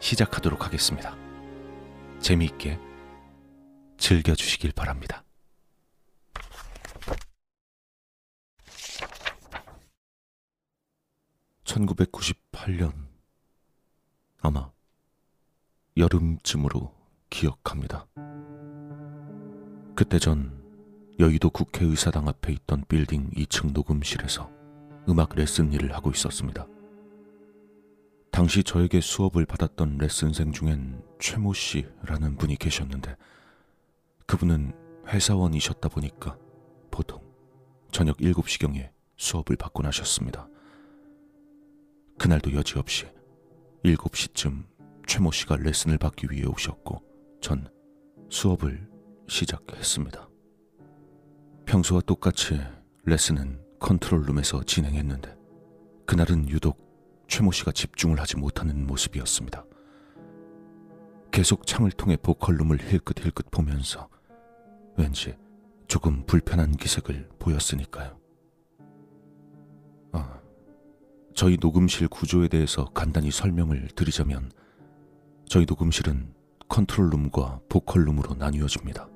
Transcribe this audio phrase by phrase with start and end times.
[0.00, 1.14] 시작하도록 하겠습니다.
[2.20, 2.78] 재미있게
[3.98, 5.24] 즐겨주시길 바랍니다.
[11.64, 12.92] (1998년)
[14.40, 14.72] 아마
[15.96, 16.92] 여름쯤으로
[17.28, 18.06] 기억합니다.
[19.94, 20.58] 그때 전
[21.20, 24.50] 여의도 국회의사당 앞에 있던 빌딩 2층 녹음실에서
[25.08, 26.66] 음악 레슨 일을 하고 있었습니다.
[28.30, 33.16] 당시 저에게 수업을 받았던 레슨생 중엔 최모 씨라는 분이 계셨는데
[34.26, 34.72] 그분은
[35.08, 36.38] 회사원이셨다 보니까
[36.90, 37.20] 보통
[37.90, 40.48] 저녁 7시경에 수업을 받고 나셨습니다.
[42.18, 43.06] 그날도 여지없이
[43.84, 44.64] 7시쯤
[45.06, 47.02] 최모 씨가 레슨을 받기 위해 오셨고
[47.40, 47.68] 전
[48.30, 48.88] 수업을
[49.28, 50.28] 시작했습니다.
[51.66, 52.60] 평소와 똑같이
[53.04, 55.36] 레슨은 컨트롤룸에서 진행했는데
[56.06, 56.89] 그날은 유독
[57.30, 59.64] 최모 씨가 집중을 하지 못하는 모습이었습니다.
[61.30, 64.08] 계속 창을 통해 보컬룸을 힐끗힐끗 보면서
[64.96, 65.36] 왠지
[65.86, 68.18] 조금 불편한 기색을 보였으니까요.
[70.12, 70.40] 아,
[71.32, 74.50] 저희 녹음실 구조에 대해서 간단히 설명을 드리자면
[75.48, 76.34] 저희 녹음실은
[76.68, 79.08] 컨트롤룸과 보컬룸으로 나뉘어집니다.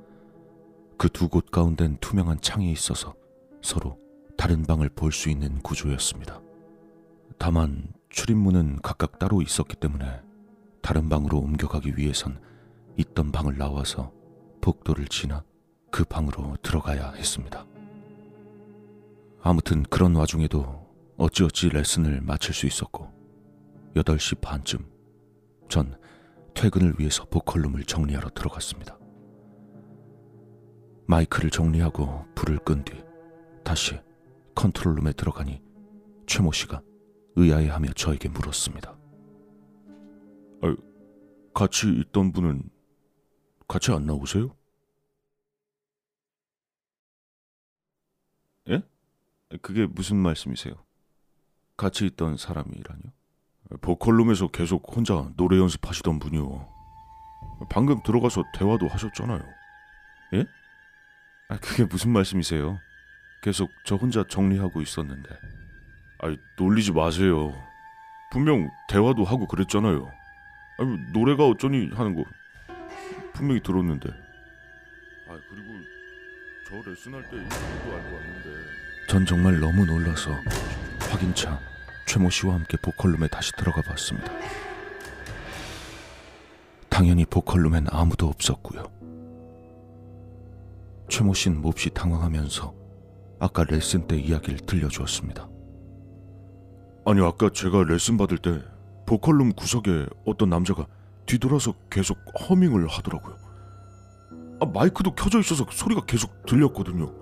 [0.96, 3.14] 그 두 곳 가운데는 투명한 창이 있어서
[3.60, 3.98] 서로
[4.38, 6.40] 다른 방을 볼 수 있는 구조였습니다.
[7.38, 10.22] 다만 출입문은 각각 따로 있었기 때문에
[10.80, 12.40] 다른 방으로 옮겨가기 위해선
[12.96, 14.12] 있던 방을 나와서
[14.60, 15.42] 복도를 지나
[15.90, 17.66] 그 방으로 들어가야 했습니다.
[19.42, 20.86] 아무튼 그런 와중에도
[21.16, 23.10] 어찌어찌 레슨을 마칠 수 있었고
[23.96, 24.86] 8시 반쯤
[25.68, 25.98] 전
[26.54, 28.96] 퇴근을 위해서 보컬룸을 정리하러 들어갔습니다.
[31.08, 32.94] 마이크를 정리하고 불을 끈 뒤
[33.64, 33.98] 다시
[34.54, 35.60] 컨트롤룸에 들어가니
[36.26, 36.80] 최모 씨가
[37.36, 38.96] 의아해하며 저에게 물었습니다.
[40.62, 40.76] 아,
[41.52, 42.70] 같이 있던 분은
[43.68, 44.54] 같이 안 나오세요?
[48.68, 48.82] 예?
[49.62, 50.74] 그게 무슨 말씀이세요?
[51.76, 53.02] 같이 있던 사람이라뇨?
[53.80, 56.72] 보컬룸에서 계속 혼자 노래 연습하시던 분이요.
[57.70, 59.42] 방금 들어가서 대화도 하셨잖아요.
[60.34, 60.44] 예?
[61.48, 62.78] 아, 그게 무슨 말씀이세요?
[63.42, 65.28] 계속 저 혼자 정리하고 있었는데.
[66.24, 67.52] 아니, 놀리지 마세요.
[68.32, 70.10] 분명 대화도 하고 그랬잖아요.
[70.78, 72.24] 아니, 노래가 어쩌니 하는 거
[73.34, 74.08] 분명히 들었는데.
[75.28, 75.68] 아, 그리고
[76.66, 78.50] 저 레슨할 때 이것도 알고 왔는데.
[79.06, 80.30] 전 정말 너무 놀라서
[81.10, 81.60] 확인차
[82.06, 84.32] 최모 씨와 함께 보컬룸에 다시 들어가 봤습니다.
[86.88, 88.82] 당연히 보컬룸엔 아무도 없었고요.
[91.10, 92.74] 최모 씨는 몹시 당황하면서
[93.40, 95.53] 아까 레슨 때 이야기를 들려주었습니다.
[97.06, 98.62] 아니 아까 제가 레슨 받을 때
[99.06, 100.86] 보컬룸 구석에 어떤 남자가
[101.26, 103.36] 뒤돌아서 계속 허밍을 하더라고요.
[104.60, 107.12] 아, 마이크도 켜져 있어서 소리가 계속 들렸거든요.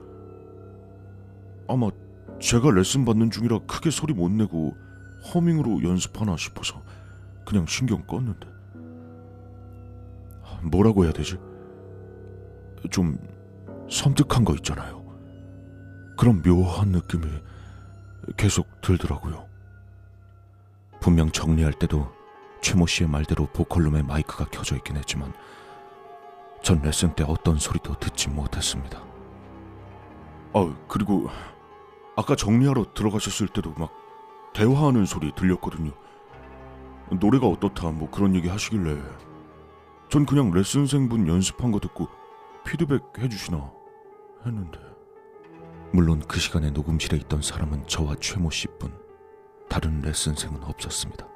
[1.69, 1.91] 아마
[2.41, 4.76] 제가 레슨 받는 중이라 크게 소리 못 내고
[5.34, 6.81] 허밍으로 연습하나 싶어서
[7.44, 8.47] 그냥 신경 껐는데.
[10.62, 11.38] 뭐라고 해야 되지?
[12.90, 13.19] 좀
[13.90, 15.02] 섬뜩한 거 있잖아요.
[16.17, 17.26] 그런 묘한 느낌이
[18.37, 19.51] 계속 들더라고요.
[21.02, 22.10] 분명 정리할 때도
[22.62, 25.34] 최모 씨의 말대로 보컬룸에 마이크가 켜져 있긴 했지만
[26.62, 29.02] 전 레슨 때 어떤 소리도 듣지 못했습니다.
[30.54, 31.28] 아 그리고
[32.14, 33.93] 아까 정리하러 들어가셨을 때도 막
[34.54, 35.90] 대화하는 소리 들렸거든요.
[37.10, 38.96] 노래가 어떻다 뭐 그런 얘기 하시길래
[40.08, 42.08] 전 그냥 레슨생분 연습한 거 듣고
[42.64, 43.72] 피드백 해주시나
[44.46, 44.78] 했는데
[45.93, 49.01] 물론 그 시간에 녹음실에 있던 사람은 저와 최모 씨뿐
[49.72, 51.26] 다른 레슨생은 없었습니다.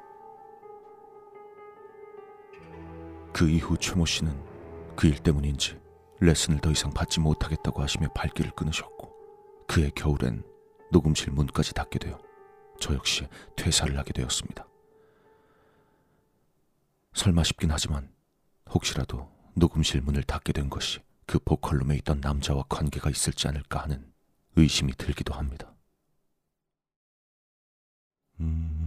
[3.33, 4.39] 그 이후 최모 씨는
[4.95, 5.81] 그 일 때문인지
[6.19, 9.11] 레슨을 더 이상 받지 못하겠다고 하시며 발길을 끊으셨고
[9.67, 10.43] 그해 겨울엔
[10.91, 12.19] 녹음실 문까지 닫게 되어
[12.79, 14.67] 저 역시 퇴사를 하게 되었습니다.
[17.13, 18.07] 설마 싶긴 하지만
[18.69, 24.13] 혹시라도 녹음실 문을 닫게 된 것이 그 보컬룸에 있던 남자와 관계가 있을지 않을까 하는
[24.57, 25.73] 의심이 들기도 합니다.
[28.39, 28.86] 음...